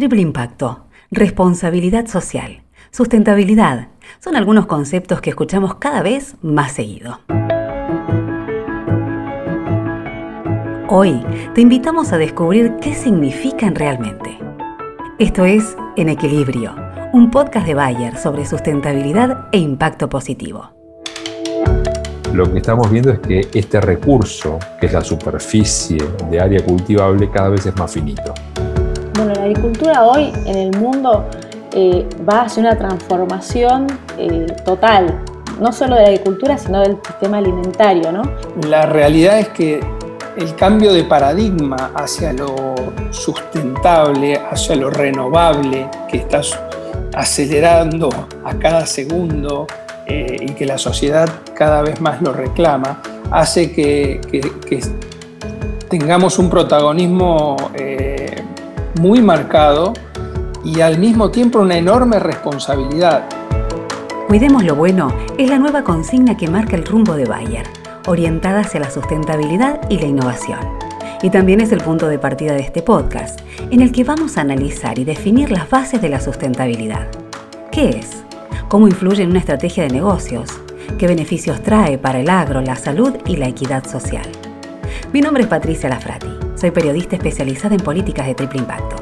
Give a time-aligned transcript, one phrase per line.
[0.00, 7.18] Triple impacto, responsabilidad social, sustentabilidad, son algunos conceptos que escuchamos cada vez más seguido.
[10.88, 11.22] Hoy
[11.54, 14.38] te invitamos a descubrir qué significan realmente.
[15.18, 16.74] Esto es En Equilibrio,
[17.12, 20.70] un podcast de Bayer sobre sustentabilidad e impacto positivo.
[22.32, 25.98] Lo que estamos viendo es que este recurso, que es la superficie
[26.30, 28.32] de área cultivable, cada vez es más finito.
[29.20, 31.28] Bueno, la agricultura hoy en el mundo
[31.74, 33.86] eh, va hacia una transformación
[34.16, 35.14] eh, total,
[35.60, 38.12] no solo de la agricultura, sino del sistema alimentario.
[38.12, 38.22] ¿no?
[38.66, 39.78] La realidad es que
[40.38, 42.74] el cambio de paradigma hacia lo
[43.10, 46.40] sustentable, hacia lo renovable, que está
[47.12, 48.08] acelerando
[48.42, 49.66] a cada segundo
[50.06, 54.18] eh, y que la sociedad cada vez más lo reclama, hace que,
[55.90, 57.56] tengamos un protagonismo
[59.00, 59.94] muy marcado
[60.62, 63.24] y al mismo tiempo una enorme responsabilidad.
[64.28, 67.64] Cuidemos lo bueno es la nueva consigna que marca el rumbo de Bayer
[68.06, 70.58] orientada hacia la sustentabilidad y la innovación.
[71.22, 73.40] Y también es el punto de partida de este podcast,
[73.70, 77.08] en el que vamos a analizar y definir las bases de la sustentabilidad.
[77.72, 78.22] ¿Qué es?
[78.68, 80.50] ¿Cómo influye en una estrategia de negocios?
[80.98, 84.28] ¿Qué beneficios trae para el agro, la salud y la equidad social?
[85.12, 88.96] Mi nombre es Patricia Lafrati, soy periodista especializada en políticas de triple impacto.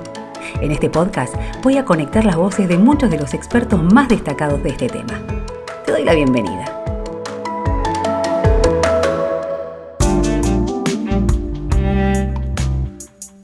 [0.60, 4.62] En este podcast voy a conectar las voces de muchos de los expertos más destacados
[4.62, 5.20] de este tema.
[5.84, 6.64] Te doy la bienvenida.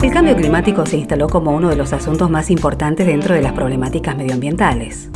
[0.01, 3.51] El cambio climático se instaló como uno de los asuntos más importantes dentro de las
[3.51, 5.09] problemáticas medioambientales.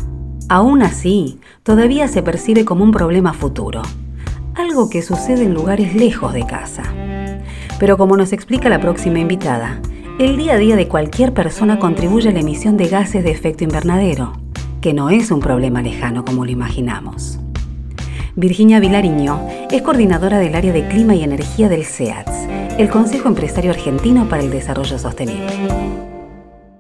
[0.50, 3.82] Aún así, todavía se percibe como un problema futuro,
[4.56, 6.84] algo que sucede en lugares lejos de casa.
[7.80, 9.82] Pero como nos explica la próxima invitada,
[10.20, 13.64] el día a día de cualquier persona contribuye a la emisión de gases de efecto
[13.64, 14.34] invernadero,
[14.82, 17.40] que no es un problema lejano como lo imaginamos.
[18.36, 19.40] Virginia Vilariño
[19.72, 24.42] es coordinadora del área de clima y energía del CEATS el Consejo Empresario Argentino para
[24.42, 25.52] el Desarrollo Sostenible.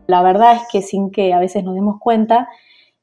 [0.08, 2.48] La verdad es que sin que a veces nos demos cuenta,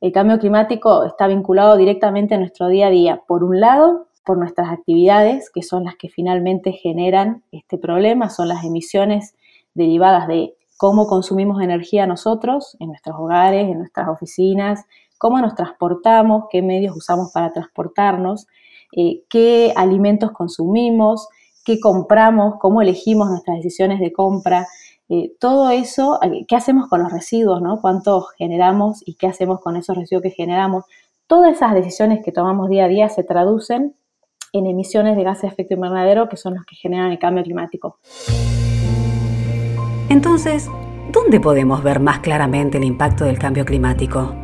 [0.01, 3.23] el cambio climático está vinculado directamente a nuestro día a día.
[3.29, 8.49] Por un lado, por nuestras actividades, que son las que finalmente generan este problema, son
[8.49, 9.37] las emisiones
[9.73, 14.85] derivadas de cómo consumimos energía nosotros en nuestros hogares, en nuestras oficinas,
[15.17, 18.47] cómo nos transportamos, qué medios usamos para transportarnos,
[18.97, 21.29] eh, qué alimentos consumimos,
[21.65, 24.67] qué compramos, cómo elegimos nuestras decisiones de compra,
[25.09, 27.81] eh, todo eso, eh, qué hacemos con los residuos, ¿no?
[27.81, 30.85] cuántos generamos y qué hacemos con esos residuos que generamos.
[31.29, 33.95] Todas esas decisiones que tomamos día a día se traducen
[34.53, 37.99] en emisiones de gases de efecto invernadero que son los que generan el cambio climático.
[40.09, 40.69] Entonces,
[41.13, 44.35] ¿dónde podemos ver más claramente el impacto del cambio climático?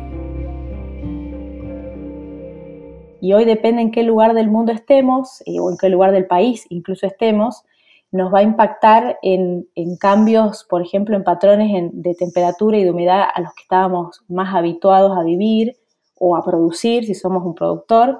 [3.23, 6.27] y hoy depende en qué lugar del mundo estemos eh, o en qué lugar del
[6.27, 7.63] país incluso estemos,
[8.11, 9.65] nos va a impactar en,
[9.97, 14.53] cambios, por ejemplo, en patrones de temperatura y de humedad a los que estábamos más
[14.53, 15.77] habituados a vivir
[16.19, 18.19] o a producir si somos un productor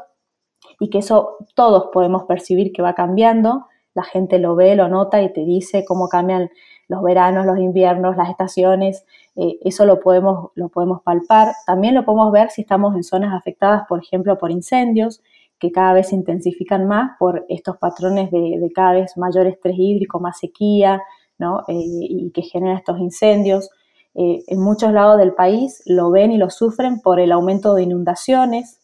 [0.80, 3.66] y que eso todos podemos percibir que va cambiando.
[3.94, 6.50] La gente lo ve, lo nota y te dice cómo cambian
[6.88, 11.54] los veranos, los inviernos, las estaciones, eh, eso lo podemos, lo podemos palpar.
[11.66, 15.22] También lo podemos ver si estamos en zonas afectadas, por ejemplo, por incendios,
[15.60, 20.20] que cada vez se intensifican más por estos patrones de, cada vez mayor estrés hídrico,
[20.20, 21.02] más sequía,
[21.38, 21.62] ¿no?
[21.68, 23.70] Eh, y que generan estos incendios.
[24.16, 27.84] Eh, en muchos lados del país lo ven y lo sufren por el aumento de
[27.84, 28.83] inundaciones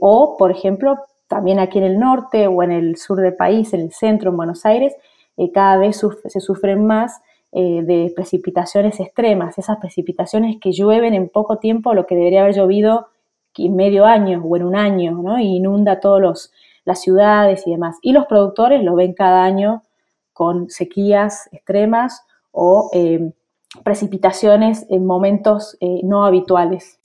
[0.00, 0.96] o, por ejemplo,
[1.28, 4.36] también aquí en el norte o en el sur del país, en el centro, en
[4.36, 4.94] Buenos Aires,
[5.54, 7.22] cada vez se sufren más
[7.54, 12.54] eh, de precipitaciones extremas, esas precipitaciones que llueven en poco tiempo lo que debería haber
[12.54, 13.08] llovido
[13.58, 15.38] en medio año o en un año.
[15.38, 16.50] Y inunda todas
[16.86, 17.98] las ciudades y demás.
[18.00, 19.82] Y los productores lo ven cada año
[20.32, 23.32] con sequías extremas o eh,
[23.84, 26.98] precipitaciones en momentos eh, no habituales.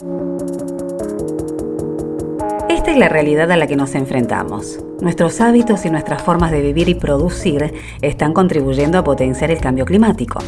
[2.87, 4.81] Esta es la realidad a la que nos enfrentamos.
[5.01, 9.83] Nuestros hábitos y nuestras formas de vivir y producir están contribuyendo a potenciar el cambio
[9.83, 10.39] climático.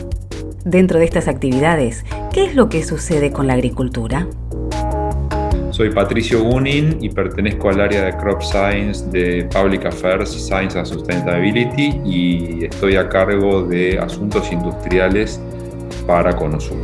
[0.64, 4.26] Dentro de estas actividades, ¿qué es lo que sucede con la agricultura?
[5.72, 10.88] Soy Patricio Gunin y pertenezco al área de Crop Science de Public Affairs, Science and
[10.88, 15.42] Sustainability y estoy a cargo de asuntos industriales
[16.08, 16.78] para Conosur.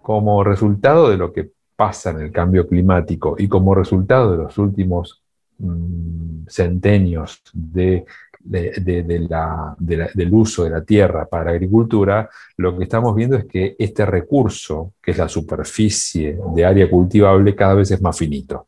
[0.00, 1.50] Como resultado de lo que
[1.82, 5.20] pasa en el cambio climático y como resultado de los últimos
[5.58, 8.04] mm, centenios de
[8.44, 14.04] del uso de la tierra para la agricultura, lo que estamos viendo es que este
[14.04, 18.66] recurso, que es la superficie de área cultivable, cada vez es más finito.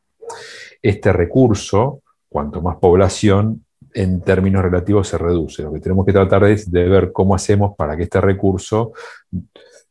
[0.80, 3.64] Este recurso, cuanto más población,
[3.94, 5.64] en términos relativos se reduce.
[5.64, 8.92] Lo que tenemos que tratar es de ver cómo hacemos para que este recurso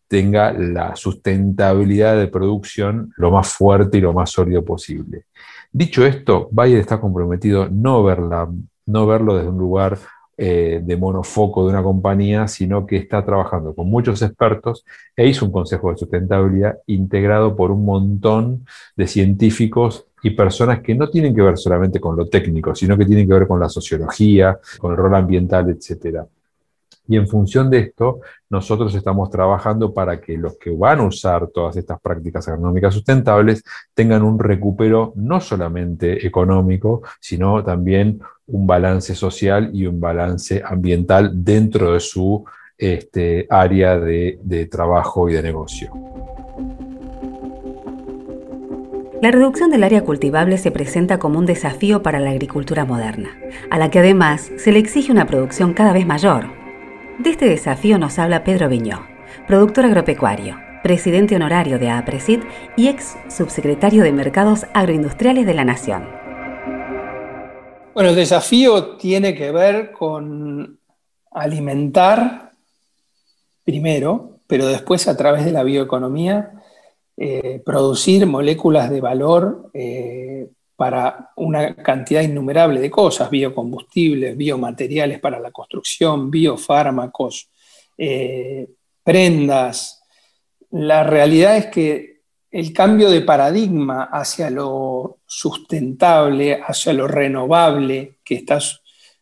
[0.08, 5.26] tenga la sustentabilidad de producción lo más fuerte y lo más sólido posible.
[5.72, 8.48] Dicho esto, Bayer está comprometido no, verla,
[8.86, 9.98] no verlo desde un lugar
[10.36, 14.84] eh, de monofoco de una compañía, sino que está trabajando con muchos expertos
[15.16, 18.66] e hizo un consejo de sustentabilidad integrado por un montón
[18.96, 23.06] de científicos y personas que no tienen que ver solamente con lo técnico, sino que
[23.06, 26.26] tienen que ver con la sociología, con el rol ambiental, etcétera.
[27.08, 31.48] Y en función de esto, nosotros estamos trabajando para que los que van a usar
[31.48, 33.64] todas estas prácticas agronómicas sustentables
[33.94, 41.44] tengan un recupero no solamente económico, sino también un balance social y un balance ambiental
[41.44, 42.46] dentro de su
[42.78, 45.92] este, área de, de trabajo y de negocio.
[49.22, 53.30] La reducción del área cultivable se presenta como un desafío para la agricultura moderna,
[53.70, 56.62] a la que además se le exige una producción cada vez mayor,
[57.19, 59.06] de este desafío nos habla Pedro Viñó,
[59.48, 62.39] productor agropecuario, presidente honorario de APRESID
[62.75, 66.07] y ex subsecretario de Mercados Agroindustriales de la Nación.
[67.94, 70.80] Bueno, el desafío tiene que ver con
[71.31, 72.54] alimentar
[73.63, 76.51] primero, pero después a través de la bioeconomía,
[77.16, 80.50] eh, producir moléculas de valor eh,
[80.83, 87.50] para una cantidad innumerable de cosas, biocombustibles, biomateriales para la construcción, biofármacos,
[87.97, 88.68] eh,
[89.01, 90.03] prendas.
[90.71, 98.35] La realidad es que el cambio de paradigma hacia lo sustentable, hacia lo renovable, que
[98.35, 98.59] está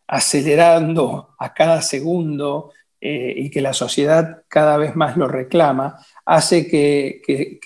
[0.08, 6.68] acelerando a cada segundo eh, y que la sociedad cada vez más lo reclama, hace
[6.68, 7.60] que,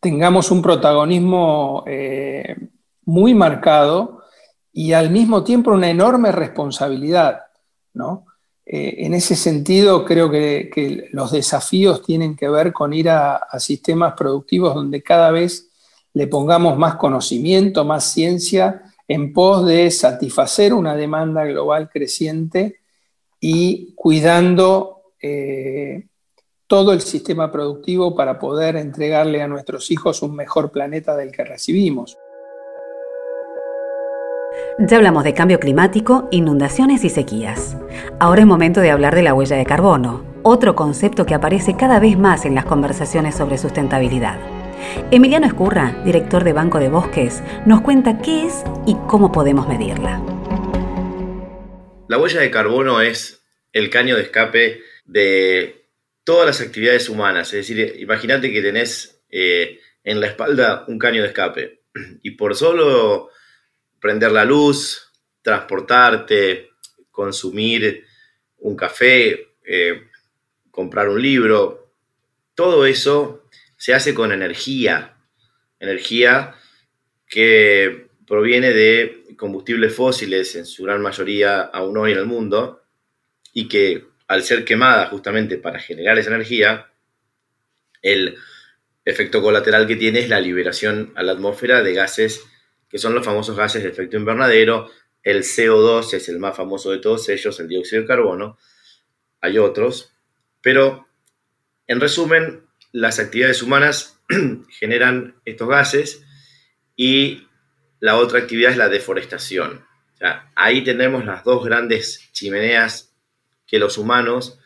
[0.00, 2.56] tengamos un protagonismo eh,
[3.04, 4.22] muy marcado
[4.72, 7.40] y al mismo tiempo una enorme responsabilidad.
[7.94, 8.26] ¿no?
[8.70, 14.12] Eh, en ese sentido, creo que, los desafíos tienen que ver con ir a, sistemas
[14.12, 15.70] productivos donde cada vez
[16.12, 22.80] le pongamos más conocimiento, más ciencia, en pos de satisfacer una demanda global creciente
[23.40, 26.06] y cuidando eh,
[26.68, 31.42] todo el sistema productivo para poder entregarle a nuestros hijos un mejor planeta del que
[31.42, 32.18] recibimos.
[34.78, 37.76] Ya hablamos de cambio climático, inundaciones y sequías.
[38.20, 41.98] Ahora es momento de hablar de la huella de carbono, otro concepto que aparece cada
[41.98, 44.38] vez más en las conversaciones sobre sustentabilidad.
[45.10, 50.20] Emiliano Escurra, director de Banco de Bosques, nos cuenta qué es y cómo podemos medirla.
[52.08, 53.42] La huella de carbono es
[53.72, 55.87] el caño de escape de
[56.28, 57.54] todas las actividades humanas.
[57.54, 61.80] Es decir, imagínate que tenés eh, en la espalda un caño de escape
[62.22, 63.30] y por solo
[63.98, 65.10] prender la luz,
[65.40, 66.68] transportarte,
[67.10, 68.04] consumir
[68.58, 70.02] un café, eh,
[70.70, 71.94] comprar un libro,
[72.54, 73.48] todo eso
[73.78, 75.16] se hace con energía,
[75.80, 76.54] energía
[77.26, 82.82] que proviene de combustibles fósiles en su gran mayoría aún hoy en el mundo
[83.54, 86.92] y que al ser quemada justamente para generar esa energía,
[88.02, 88.36] el
[89.04, 92.44] efecto colateral que tiene es la liberación a la atmósfera de gases
[92.88, 94.90] que son los famosos gases de efecto invernadero.
[95.22, 98.58] El CO2 es el más famoso de todos ellos, el dióxido de carbono.
[99.40, 100.12] Hay otros,
[100.62, 101.06] pero
[101.86, 104.20] en resumen, las actividades humanas
[104.70, 106.22] generan estos gases
[106.96, 107.46] y
[108.00, 109.84] la otra actividad es la deforestación.
[110.54, 113.07] ahí tenemos las dos grandes chimeneas
[113.68, 114.58] que los humanos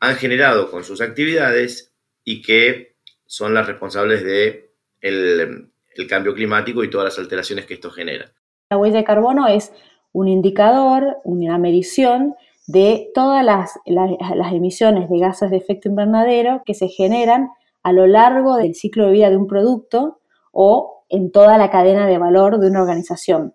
[0.00, 1.94] han generado con sus actividades
[2.24, 5.70] y que son las responsables de el,
[6.08, 8.32] cambio climático y todas las alteraciones que esto genera.
[8.70, 9.70] La huella de carbono es
[10.12, 12.34] un indicador, una medición
[12.66, 17.50] de todas las, las, emisiones de gases de efecto invernadero que se generan
[17.82, 20.20] a lo largo del ciclo de vida de un producto
[20.52, 23.54] o en toda la cadena de valor de una organización.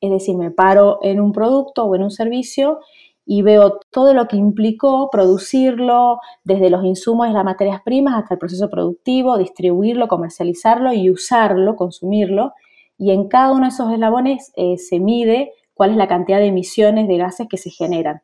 [0.00, 2.78] Es decir, me paro en un producto o en un servicio
[3.24, 8.34] y veo todo lo que implicó producirlo, desde los insumos y las materias primas hasta
[8.34, 12.52] el proceso productivo, distribuirlo, comercializarlo y usarlo, consumirlo.
[12.98, 16.46] Y en cada uno de esos eslabones eh, se mide cuál es la cantidad de
[16.46, 18.22] emisiones de gases que se generan.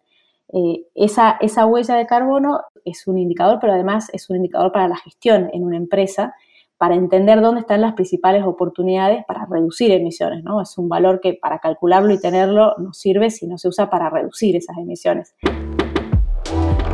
[0.52, 4.88] Eh, esa, esa huella de carbono es un indicador, pero además es un indicador para
[4.88, 6.34] la gestión en una empresa,
[6.78, 10.62] para entender dónde están las principales oportunidades para reducir emisiones, ¿no?
[10.62, 14.08] Es un valor que para calcularlo y tenerlo nos sirve si no se usa para
[14.08, 15.34] reducir esas emisiones.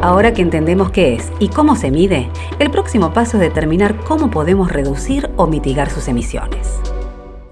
[0.00, 4.31] Ahora que entendemos qué es y cómo se mide, el próximo paso es determinar cómo
[4.31, 6.81] podemos reducir o mitigar sus emisiones.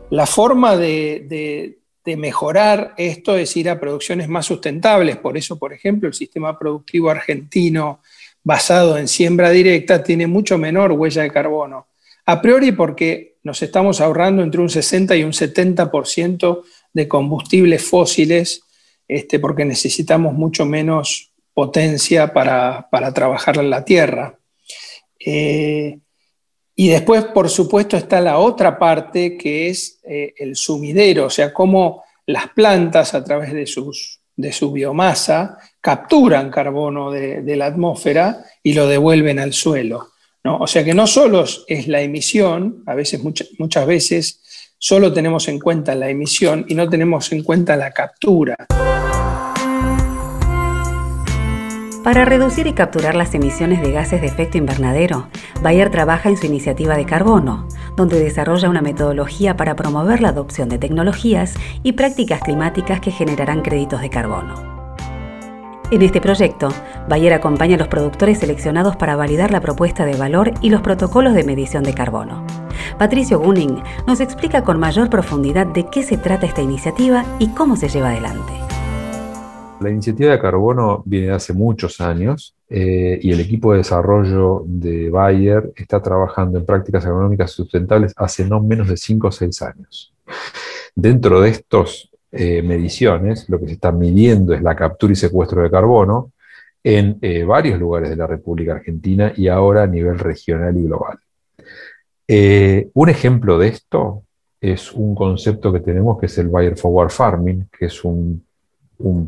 [0.09, 5.17] La forma de, de mejorar esto es ir a producciones más sustentables.
[5.19, 8.01] Por eso, por ejemplo, el sistema productivo argentino
[8.43, 11.92] basado en siembra directa tiene mucho menor huella de carbono.
[12.27, 16.63] A priori porque nos estamos ahorrando entre un 60 y un 70%
[16.93, 18.63] de combustibles fósiles,
[19.09, 24.39] este, porque necesitamos mucho menos potencia para, trabajar en la tierra.
[25.19, 25.99] Eh,
[26.75, 31.53] y después, por supuesto, está la otra parte que es eh, el sumidero, o sea,
[31.53, 38.45] cómo las plantas a través de, sus, de su biomasa capturan carbono de, la atmósfera
[38.63, 40.12] y lo devuelven al suelo.
[40.45, 40.59] ¿No?
[40.59, 44.41] O sea que no solo es la emisión, a veces, muchas, muchas veces,
[44.79, 48.57] solo tenemos en cuenta la emisión y no tenemos en cuenta la captura.
[52.05, 55.29] Para reducir y capturar las emisiones de gases de efecto invernadero,
[55.63, 60.69] Bayer trabaja en su iniciativa de carbono, donde desarrolla una metodología para promover la adopción
[60.69, 64.82] de tecnologías y prácticas climáticas que generarán créditos de carbono.
[65.93, 66.71] En este proyecto,
[67.07, 71.35] Bayer acompaña a los productores seleccionados para validar la propuesta de valor y los protocolos
[71.35, 72.47] de medición de carbono.
[72.99, 77.77] Patricio Gunning nos explica con mayor profundidad de qué se trata esta iniciativa y cómo
[77.77, 78.55] se lleva adelante.
[79.83, 84.63] La iniciativa de carbono viene de hace muchos años eh, y el equipo de desarrollo
[84.65, 89.61] de Bayer está trabajando en prácticas agronómicas sustentables hace no menos de 5 o 6
[89.61, 90.15] años.
[90.95, 95.63] Dentro de estas eh, mediciones, lo que se está midiendo es la captura y secuestro
[95.63, 96.33] de carbono
[96.83, 101.19] en eh, varios lugares de la República Argentina y ahora a nivel regional y global.
[102.95, 104.25] un ejemplo de esto
[104.61, 108.43] es un concepto que tenemos que es el Bayer Forward Farming, que es un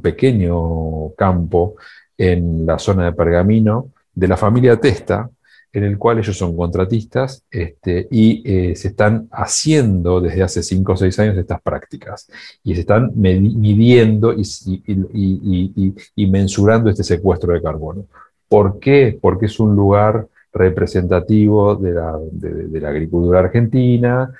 [0.00, 1.76] pequeño campo
[2.16, 5.28] en la zona de Pergamino de la familia Testa,
[5.74, 10.92] en el cual ellos son contratistas este, y eh, se están haciendo desde hace 5
[10.92, 12.30] o 6 años estas prácticas
[12.62, 18.06] y se están midiendo y, mensurando este secuestro de carbono.
[18.48, 19.18] ¿Por qué?
[19.20, 24.32] Porque es un lugar representativo de la agricultura argentina,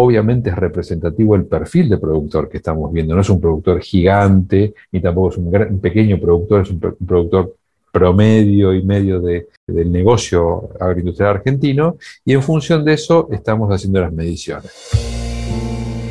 [0.00, 3.16] obviamente es representativo el perfil de productor que estamos viendo.
[3.16, 7.56] No es un productor gigante, ni tampoco es un, pequeño productor, es un, productor
[7.92, 14.12] promedio y medio del negocio agroindustrial argentino, y en función de eso estamos haciendo las
[14.12, 14.72] mediciones.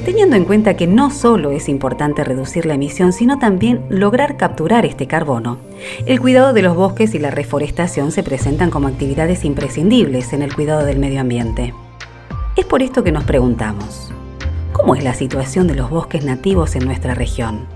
[0.07, 4.85] Teniendo en cuenta que no solo es importante reducir la emisión, sino también lograr capturar
[4.85, 5.57] este carbono,
[6.05, 10.55] el cuidado de los bosques y la reforestación se presentan como actividades imprescindibles en el
[10.55, 11.73] cuidado del medio ambiente.
[12.55, 14.09] Es por esto que nos preguntamos,
[14.71, 17.67] ¿cómo es la situación de los bosques nativos en nuestra región?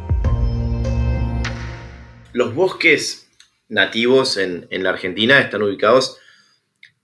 [2.32, 3.28] Los bosques
[3.72, 6.18] nativos en, la Argentina están ubicados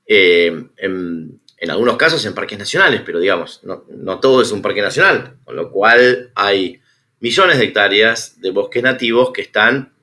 [0.05, 4.81] eh, en, algunos casos en parques nacionales, pero digamos, no, no, todo es un parque
[4.81, 6.79] nacional, con lo cual hay
[7.19, 9.93] millones de hectáreas de bosques nativos que están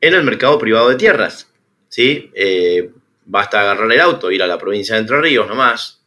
[0.00, 1.52] en el mercado privado de tierras.
[1.88, 2.30] ¿sí?
[2.34, 2.90] Eh,
[3.24, 6.04] basta agarrar el auto, ir a la provincia de Entre Ríos nomás,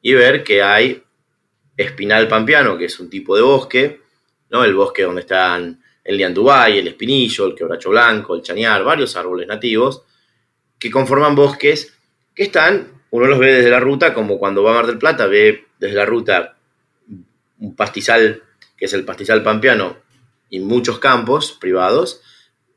[0.00, 1.02] y ver que hay
[1.76, 4.00] espinal pampeano, que es un tipo de bosque,
[4.50, 4.64] ¿no?
[4.64, 9.46] el bosque donde están el liandubay, el espinillo, el quebracho blanco, el chañar, varios árboles
[9.46, 10.02] nativos,
[10.78, 11.94] que conforman bosques
[12.34, 15.26] que están, uno los ve desde la ruta, como cuando va a Mar del Plata,
[15.26, 16.56] ve desde la ruta
[17.58, 18.42] un pastizal,
[18.76, 19.98] que es el pastizal pampeano,
[20.48, 22.22] y muchos campos privados,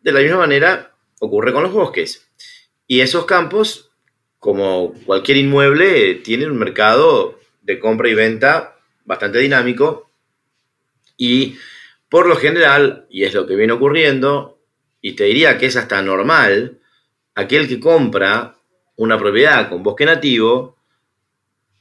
[0.01, 2.27] de la misma manera ocurre con los bosques.
[2.87, 3.93] Y esos campos
[4.43, 8.75] como cualquier inmueble, tiene un mercado de compra y venta
[9.05, 10.11] bastante dinámico
[11.15, 11.55] y
[12.13, 14.59] por lo general, y es lo que viene ocurriendo,
[15.01, 16.77] y te diría que es hasta normal,
[17.33, 18.53] aquel que compra
[18.95, 20.77] una propiedad con bosque nativo,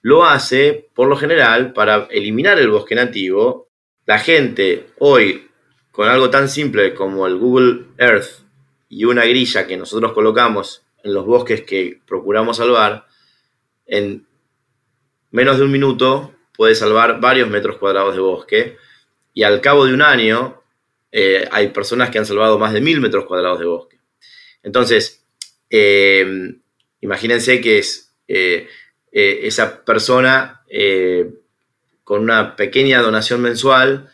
[0.01, 3.69] lo hace por lo general para eliminar el bosque nativo.
[4.07, 5.51] La gente hoy,
[5.91, 8.47] con algo tan simple como el Google Earth
[8.89, 13.05] y una grilla que nosotros colocamos en los bosques que procuramos salvar,
[13.85, 14.27] en
[15.31, 18.79] menos de un minuto puede salvar varios metros cuadrados de bosque
[19.35, 20.63] y al cabo de un año
[21.11, 23.99] eh, hay personas que han salvado más de mil metros cuadrados de bosque.
[24.63, 25.25] Entonces,
[25.69, 26.55] eh,
[27.01, 28.69] imagínense que es eh,
[29.11, 30.59] esa persona
[32.03, 34.11] con una pequeña donación mensual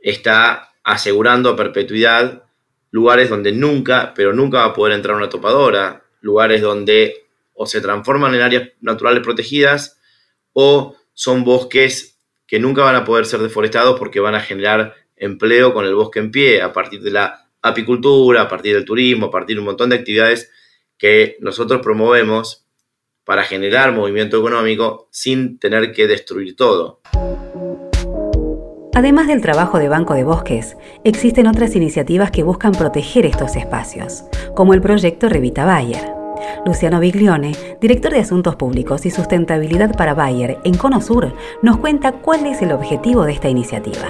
[0.00, 2.42] está asegurando a perpetuidad
[2.90, 7.80] lugares donde nunca, pero nunca va a poder entrar una topadora, lugares donde o se
[7.80, 10.00] transforman en áreas naturales protegidas
[10.52, 12.11] o son bosques
[12.52, 16.18] que nunca van a poder ser deforestados porque van a generar empleo con el bosque
[16.18, 19.64] en pie a partir de la apicultura, a partir del turismo, a partir de un
[19.64, 20.50] montón de actividades
[20.98, 22.66] que nosotros promovemos
[23.24, 27.00] para generar movimiento económico sin tener que destruir todo.
[28.94, 34.24] Además del trabajo de Banco de Bosques, existen otras iniciativas que buscan proteger estos espacios,
[34.54, 36.21] como el proyecto Revita Bayer.
[36.64, 42.12] Luciano Biglione, director de Asuntos Públicos y Sustentabilidad para Bayer en Cono Sur, nos cuenta
[42.12, 44.08] cuál es el objetivo de esta iniciativa.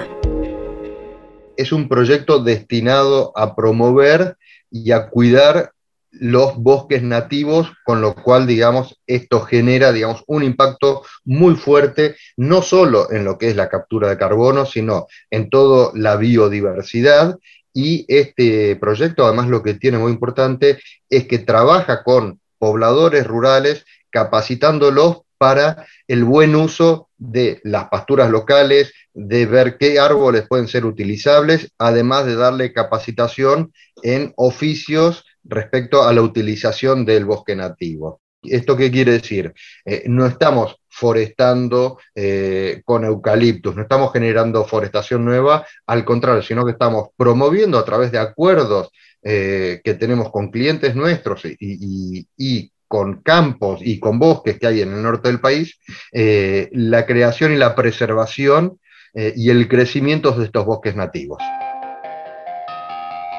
[1.57, 4.37] Es un proyecto destinado a promover
[4.71, 5.73] y a cuidar
[6.13, 12.61] los bosques nativos, con lo cual, digamos, esto genera, digamos, un impacto muy fuerte, no
[12.61, 17.39] solo en lo que es la captura de carbono, sino en toda la biodiversidad.
[17.75, 23.85] Y este proyecto, además, lo que tiene muy importante es que trabaja con pobladores rurales,
[24.11, 30.85] capacitándolos para el buen uso de las pasturas locales, de ver qué árboles pueden ser
[30.85, 38.21] utilizables, además de darle capacitación en oficios respecto a la utilización del bosque nativo.
[38.43, 39.53] ¿Esto qué quiere decir?
[39.85, 46.67] Eh, no estamos forestando eh, con eucaliptus, no estamos generando forestación nueva, al contrario, sino
[46.67, 48.91] que estamos promoviendo a través de acuerdos
[49.23, 54.93] eh, que tenemos con clientes nuestros y, con campos y con bosques que hay en
[54.93, 55.79] el norte del país,
[56.13, 58.79] la creación y la preservación
[59.15, 61.39] y el crecimiento de estos bosques nativos.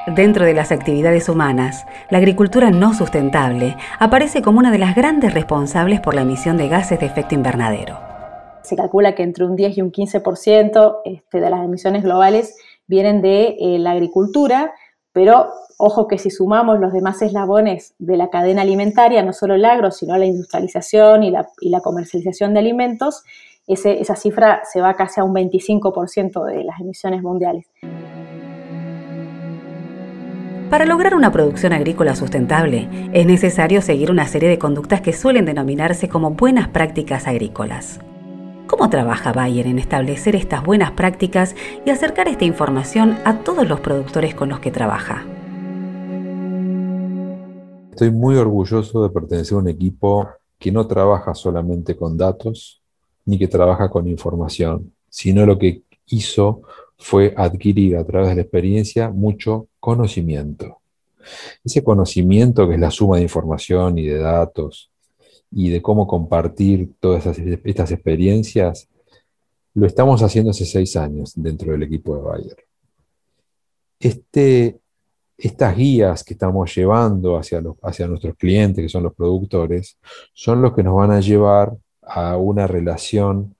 [0.06, 5.32] Dentro de las actividades humanas, la agricultura no sustentable aparece como una de las grandes
[5.32, 7.98] responsables por la emisión de gases de efecto invernadero.
[8.62, 12.54] Se calcula que entre un 10 y un 15% este, de las emisiones globales
[12.86, 14.74] vienen de eh, la agricultura,
[15.14, 19.64] pero ojo que si sumamos los demás eslabones de la cadena alimentaria, no solo el
[19.64, 23.22] agro, sino la industrialización y la, comercialización de alimentos,
[23.66, 27.64] esa cifra se va casi a un 25% de las emisiones mundiales.
[30.74, 35.44] Para lograr una producción agrícola sustentable, es necesario seguir una serie de conductas que suelen
[35.44, 38.00] denominarse como buenas prácticas agrícolas.
[38.66, 41.54] ¿Cómo trabaja Bayer en establecer estas buenas prácticas
[41.86, 45.24] y acercar esta información a todos los productores con los que trabaja?
[47.92, 52.82] Estoy muy orgulloso de pertenecer a un equipo que no trabaja solamente con datos
[53.24, 56.62] ni que trabaja con información, sino lo que hizo
[57.04, 60.78] fue adquirir a través de la experiencia mucho conocimiento.
[61.62, 64.90] Ese conocimiento que es la suma de información y de datos
[65.50, 68.88] y de cómo compartir todas estas experiencias,
[69.74, 72.56] lo estamos haciendo hace seis años dentro del equipo de Bayer.
[74.00, 74.80] Este,
[75.36, 79.98] estas guías que estamos llevando hacia, hacia nuestros clientes, que son los productores,
[80.32, 83.53] son los que nos van a llevar a una relación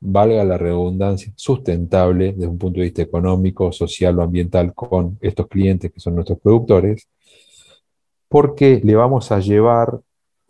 [0.00, 5.46] valga la redundancia, sustentable desde un punto de vista económico, social o ambiental con estos
[5.48, 7.08] clientes que son nuestros productores,
[8.28, 10.00] porque le vamos a llevar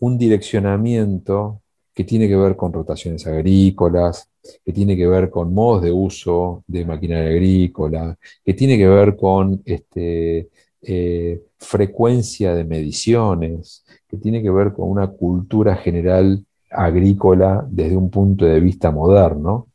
[0.01, 1.63] un direccionamiento
[1.95, 4.29] que tiene que ver con rotaciones agrícolas,
[4.65, 9.17] que tiene que ver con modos de uso de maquinaria agrícola, que tiene que ver
[9.17, 10.49] con este,
[10.83, 18.11] eh, frecuencia de mediciones, que tiene que ver con una cultura general agrícola desde un
[18.11, 19.69] punto de vista moderno.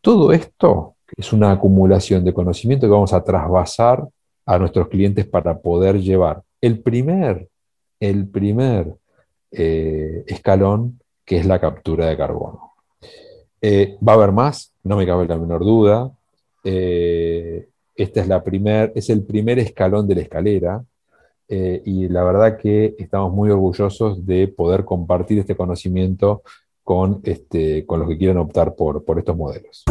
[0.00, 4.06] Todo esto es una acumulación de conocimiento que vamos a trasvasar
[4.46, 7.48] a nuestros clientes para poder llevar el primer,
[8.00, 8.94] el primer
[9.50, 12.72] eh, escalón, que es la captura de carbono.
[13.60, 16.10] Eh, va a haber más, no me cabe la menor duda.
[16.64, 20.84] Eh, este es, la primer, es el primer escalón de la escalera.
[21.48, 26.42] Eh, y la verdad que estamos muy orgullosos de poder compartir este conocimiento
[26.82, 29.84] con, este, con los que quieran optar por, por estos modelos.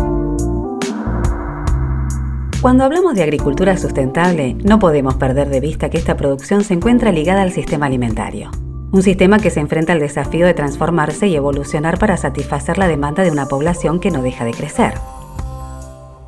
[2.61, 7.11] Cuando hablamos de agricultura sustentable, no podemos perder de vista que esta producción se encuentra
[7.11, 8.51] ligada al sistema alimentario.
[8.91, 13.23] Un sistema que se enfrenta al desafío de transformarse y evolucionar para satisfacer la demanda
[13.23, 14.93] de una población que no deja de crecer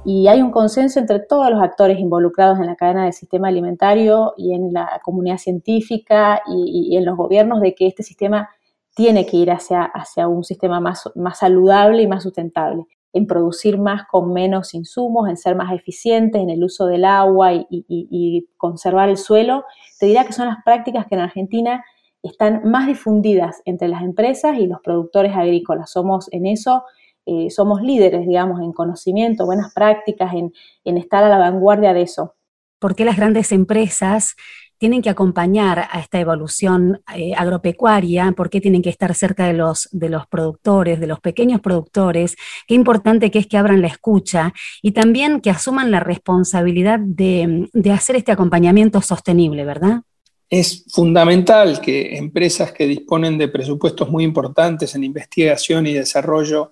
[0.05, 4.33] y hay un consenso entre todos los actores involucrados en la cadena del sistema alimentario
[4.37, 8.49] y en la comunidad científica y, en los gobiernos de que este sistema
[8.95, 13.77] tiene que ir hacia, hacia un sistema más, más saludable y más sustentable, en producir
[13.77, 18.47] más con menos insumos, en ser más eficientes en el uso del agua y, y
[18.57, 19.65] conservar el suelo.
[19.99, 21.83] Te diría que son las prácticas que en Argentina
[22.23, 25.91] están más difundidas entre las empresas y los productores agrícolas.
[25.91, 26.83] Somos en eso
[27.25, 32.35] eh, somos líderes, digamos, en conocimiento, buenas prácticas, en, estar a la vanguardia de eso.
[32.79, 34.35] ¿Por qué las grandes empresas
[34.79, 39.53] tienen que acompañar a esta evolución eh, agropecuaria, por qué tienen que estar cerca de
[39.53, 43.87] los, de los productores, de los pequeños productores, qué importante que es que abran la
[43.87, 50.01] escucha y también que asuman la responsabilidad de, de hacer este acompañamiento sostenible, ¿verdad?
[50.49, 56.71] Es fundamental que empresas que disponen de presupuestos muy importantes en investigación y desarrollo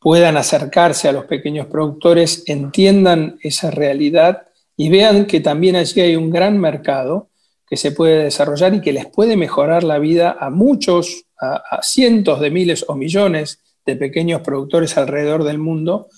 [0.00, 6.16] puedan acercarse a los pequeños productores, entiendan esa realidad y vean que también allí hay
[6.16, 7.28] un gran mercado
[7.68, 12.40] que se puede desarrollar y que les puede mejorar la vida a muchos, a, cientos
[12.40, 16.08] de miles o millones de pequeños productores alrededor del mundo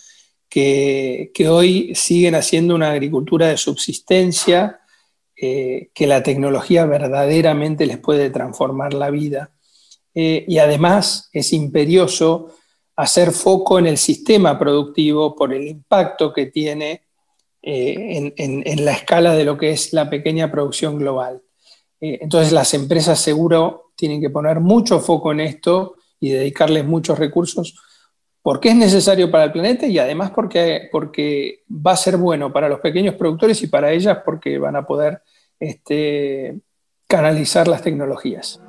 [0.48, 4.80] que, hoy siguen haciendo una agricultura de subsistencia,
[5.34, 9.50] eh, que la tecnología verdaderamente les puede transformar la vida.
[10.14, 12.54] Eh, y además es imperioso
[12.96, 17.02] hacer foco en el sistema productivo por el impacto que tiene
[17.62, 21.42] eh, en, la escala de lo que es la pequeña producción global.
[22.00, 27.18] Eh, entonces las empresas seguro tienen que poner mucho foco en esto y dedicarles muchos
[27.18, 27.74] recursos
[28.42, 32.68] porque es necesario para el planeta y además porque, porque va a ser bueno para
[32.68, 35.22] los pequeños productores y para ellas porque van a poder
[35.60, 36.58] este,
[37.06, 38.60] canalizar las tecnologías.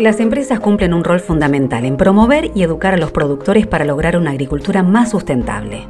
[0.00, 4.16] Las empresas cumplen un rol fundamental en promover y educar a los productores para lograr
[4.16, 5.88] una agricultura más sustentable.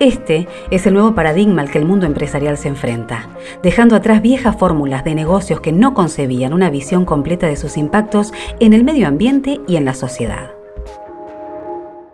[0.00, 3.28] Este es el nuevo paradigma al que el mundo empresarial se enfrenta,
[3.62, 8.32] dejando atrás viejas fórmulas de negocios que no concebían una visión completa de sus impactos
[8.58, 10.50] en el medio ambiente y en la sociedad.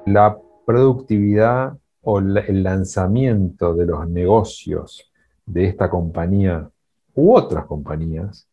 [0.05, 5.11] La productividad o el lanzamiento de los negocios
[5.47, 6.68] de esta compañía
[7.14, 8.47] u otras compañías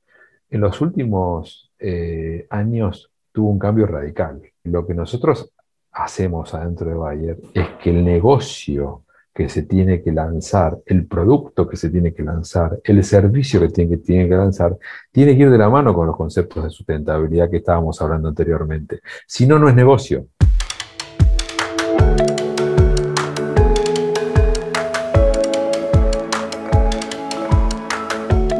[0.50, 4.42] en los últimos eh, años tuvo un cambio radical.
[4.64, 5.52] Lo que nosotros
[5.92, 11.68] hacemos adentro de Bayer es que el negocio que se tiene que lanzar, el producto
[11.68, 14.78] que se tiene que lanzar, el servicio que tiene, que tiene que lanzar,
[15.12, 19.00] tiene que ir de la mano con los conceptos de sustentabilidad que estábamos hablando anteriormente.
[19.26, 20.28] Si no, no es negocio.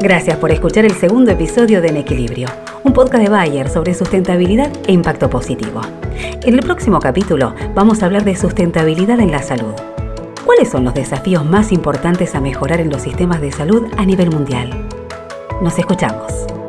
[0.00, 2.46] Gracias por escuchar el segundo episodio de En Equilibrio
[2.84, 5.80] un podcast de Bayer sobre sustentabilidad e impacto positivo.
[6.42, 9.74] En el próximo capítulo vamos a hablar de sustentabilidad en la salud.
[10.44, 14.30] ¿Cuáles son los desafíos más importantes a mejorar en los sistemas de salud a nivel
[14.30, 14.88] mundial?
[15.62, 16.59] Nos escuchamos.